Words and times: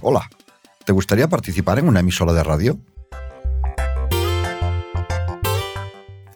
Hola, 0.00 0.30
¿te 0.84 0.92
gustaría 0.92 1.28
participar 1.28 1.78
en 1.78 1.88
una 1.88 2.00
emisora 2.00 2.32
de 2.32 2.42
radio? 2.44 2.78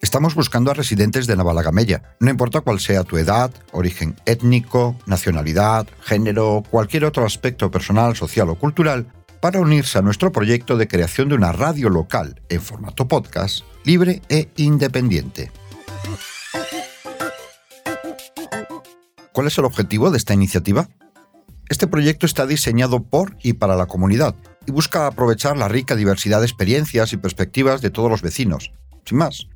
Estamos 0.01 0.35
buscando 0.35 0.71
a 0.71 0.75
residentes 0.75 1.27
de 1.27 1.37
Navalagamella, 1.37 2.03
no 2.21 2.29
importa 2.29 2.61
cuál 2.61 2.81
sea 2.81 3.03
tu 3.03 3.17
edad, 3.17 3.51
origen 3.71 4.17
étnico, 4.27 4.95
nacionalidad, 5.07 5.87
género, 6.03 6.63
cualquier 6.69 7.07
otro 7.07 7.25
aspecto 7.25 7.71
personal, 7.71 8.15
social 8.15 8.51
o 8.51 8.57
cultural, 8.57 9.07
para 9.43 9.59
unirse 9.59 9.99
a 9.99 10.03
nuestro 10.03 10.31
proyecto 10.31 10.77
de 10.77 10.87
creación 10.87 11.29
de 11.29 11.35
una 11.35 11.51
radio 11.51 11.89
local 11.89 12.41
en 12.49 12.61
formato 12.61 13.09
podcast, 13.09 13.65
libre 13.83 14.23
e 14.29 14.49
independiente. 14.55 15.51
¿Cuál 19.33 19.49
es 19.49 19.59
el 19.59 19.65
objetivo 19.65 20.13
de 20.13 20.19
esta 20.19 20.33
iniciativa? 20.33 20.89
Este 21.69 21.89
proyecto 21.89 22.25
está 22.25 22.47
diseñado 22.47 23.03
por 23.03 23.37
y 23.43 23.55
para 23.55 23.75
la 23.75 23.87
comunidad 23.87 24.37
y 24.65 24.71
busca 24.71 25.09
aprovechar 25.09 25.57
la 25.57 25.67
rica 25.67 25.97
diversidad 25.97 26.39
de 26.39 26.47
experiencias 26.47 27.13
y 27.13 27.17
perspectivas 27.17 27.83
de 27.83 27.91
todos 27.91 28.09
los 28.09 28.23
vecinos. 28.23 28.73
Sin 29.05 29.19
más, 29.19 29.49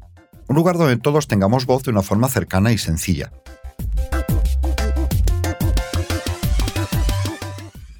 un 0.49 0.57
lugar 0.57 0.79
donde 0.79 0.97
todos 0.97 1.29
tengamos 1.29 1.65
voz 1.65 1.85
de 1.85 1.93
una 1.93 2.03
forma 2.03 2.29
cercana 2.29 2.73
y 2.73 2.79
sencilla. 2.79 3.31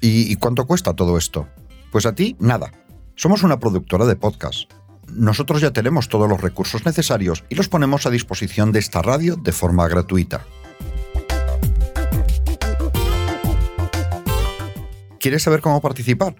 ¿Y, 0.01 0.35
cuánto 0.35 0.65
cuesta 0.65 0.93
todo 0.93 1.17
esto? 1.17 1.47
Pues 1.91 2.05
a 2.05 2.13
ti, 2.13 2.35
nada. 2.39 2.71
Somos 3.15 3.43
una 3.43 3.59
productora 3.59 4.05
de 4.05 4.15
podcast. 4.15 4.71
Nosotros 5.11 5.61
ya 5.61 5.71
tenemos 5.71 6.09
todos 6.09 6.29
los 6.29 6.41
recursos 6.41 6.85
necesarios 6.85 7.43
y 7.49 7.55
los 7.55 7.69
ponemos 7.69 8.05
a 8.05 8.09
disposición 8.09 8.71
de 8.71 8.79
esta 8.79 9.01
radio 9.01 9.35
de 9.35 9.51
forma 9.51 9.87
gratuita. 9.87 10.45
¿Quieres 15.19 15.43
saber 15.43 15.61
cómo 15.61 15.81
participar? 15.81 16.35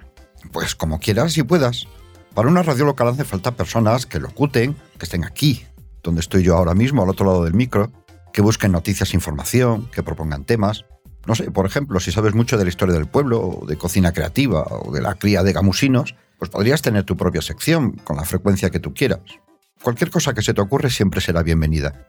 Pues 0.51 0.75
como 0.75 0.99
quieras 0.99 1.37
y 1.37 1.43
puedas. 1.43 1.87
Para 2.33 2.49
una 2.49 2.61
radio 2.61 2.85
local 2.85 3.07
hace 3.07 3.23
falta 3.23 3.55
personas 3.55 4.05
que 4.05 4.19
locuten, 4.19 4.75
que 4.99 5.05
estén 5.05 5.23
aquí, 5.23 5.65
donde 6.03 6.21
estoy 6.21 6.43
yo 6.43 6.55
ahora 6.55 6.75
mismo, 6.75 7.01
al 7.01 7.09
otro 7.09 7.25
lado 7.25 7.43
del 7.43 7.53
micro, 7.53 7.91
que 8.31 8.41
busquen 8.41 8.71
noticias 8.71 9.13
e 9.13 9.17
información, 9.17 9.89
que 9.91 10.03
propongan 10.03 10.45
temas. 10.45 10.85
No 11.27 11.35
sé, 11.35 11.51
por 11.51 11.65
ejemplo, 11.65 11.99
si 11.99 12.13
sabes 12.13 12.33
mucho 12.33 12.57
de 12.57 12.63
la 12.63 12.69
historia 12.69 12.95
del 12.95 13.05
pueblo, 13.05 13.63
de 13.67 13.75
cocina 13.75 14.13
creativa, 14.13 14.63
o 14.63 14.93
de 14.93 15.01
la 15.01 15.15
cría 15.15 15.43
de 15.43 15.51
gamusinos, 15.51 16.15
pues 16.39 16.49
podrías 16.49 16.81
tener 16.81 17.03
tu 17.03 17.17
propia 17.17 17.41
sección, 17.41 17.91
con 17.91 18.15
la 18.15 18.23
frecuencia 18.23 18.69
que 18.69 18.79
tú 18.79 18.93
quieras. 18.93 19.19
Cualquier 19.83 20.09
cosa 20.09 20.33
que 20.33 20.41
se 20.41 20.53
te 20.53 20.61
ocurre 20.61 20.89
siempre 20.89 21.19
será 21.19 21.43
bienvenida. 21.43 22.07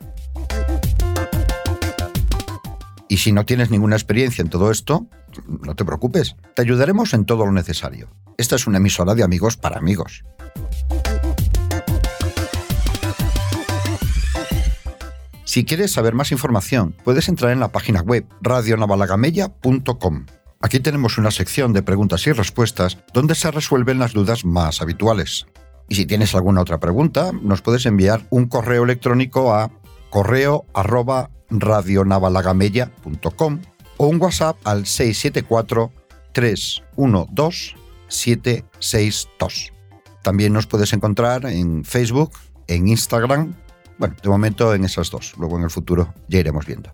Y 3.08 3.16
si 3.16 3.32
no 3.32 3.44
tienes 3.44 3.70
ninguna 3.70 3.96
experiencia 3.96 4.42
en 4.42 4.50
todo 4.50 4.70
esto, 4.70 5.08
no 5.48 5.74
te 5.74 5.84
preocupes, 5.84 6.36
te 6.54 6.62
ayudaremos 6.62 7.12
en 7.12 7.24
todo 7.24 7.44
lo 7.44 7.50
necesario. 7.50 8.08
Esta 8.36 8.54
es 8.54 8.68
una 8.68 8.76
emisora 8.76 9.16
de 9.16 9.24
amigos 9.24 9.56
para 9.56 9.78
amigos. 9.78 10.22
Si 15.48 15.64
quieres 15.64 15.90
saber 15.92 16.12
más 16.12 16.30
información, 16.30 16.94
puedes 17.04 17.30
entrar 17.30 17.52
en 17.52 17.60
la 17.60 17.72
página 17.72 18.02
web 18.02 18.26
radionavalagameya.com. 18.42 20.26
Aquí 20.60 20.78
tenemos 20.78 21.16
una 21.16 21.30
sección 21.30 21.72
de 21.72 21.82
preguntas 21.82 22.26
y 22.26 22.32
respuestas 22.32 22.98
donde 23.14 23.34
se 23.34 23.50
resuelven 23.50 23.98
las 23.98 24.12
dudas 24.12 24.44
más 24.44 24.82
habituales. 24.82 25.46
Y 25.88 25.94
si 25.94 26.04
tienes 26.04 26.34
alguna 26.34 26.60
otra 26.60 26.80
pregunta, 26.80 27.32
nos 27.32 27.62
puedes 27.62 27.86
enviar 27.86 28.26
un 28.28 28.44
correo 28.44 28.84
electrónico 28.84 29.54
a 29.54 29.70
correo 30.10 30.66
radionavalagameya.com 31.48 33.60
o 33.96 34.06
un 34.06 34.20
WhatsApp 34.20 34.58
al 34.64 34.84
674 34.84 35.90
312 36.32 37.74
762. 38.08 39.72
También 40.22 40.52
nos 40.52 40.66
puedes 40.66 40.92
encontrar 40.92 41.46
en 41.46 41.86
Facebook, 41.86 42.32
en 42.66 42.88
Instagram 42.88 43.54
bueno, 43.98 44.14
de 44.22 44.28
momento 44.28 44.74
en 44.74 44.84
esas 44.84 45.10
dos. 45.10 45.34
Luego 45.36 45.58
en 45.58 45.64
el 45.64 45.70
futuro 45.70 46.14
ya 46.28 46.38
iremos 46.38 46.66
viendo. 46.66 46.92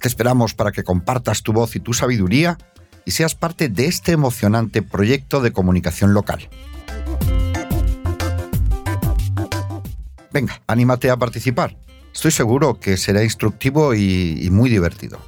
Te 0.00 0.08
esperamos 0.08 0.54
para 0.54 0.72
que 0.72 0.84
compartas 0.84 1.42
tu 1.42 1.52
voz 1.52 1.76
y 1.76 1.80
tu 1.80 1.94
sabiduría 1.94 2.58
y 3.06 3.12
seas 3.12 3.34
parte 3.34 3.68
de 3.68 3.86
este 3.86 4.12
emocionante 4.12 4.82
proyecto 4.82 5.40
de 5.40 5.52
comunicación 5.52 6.12
local. 6.12 6.48
Venga, 10.30 10.60
anímate 10.66 11.10
a 11.10 11.16
participar. 11.16 11.76
Estoy 12.12 12.32
seguro 12.32 12.78
que 12.80 12.96
será 12.96 13.22
instructivo 13.22 13.94
y, 13.94 14.38
y 14.42 14.50
muy 14.50 14.68
divertido. 14.68 15.18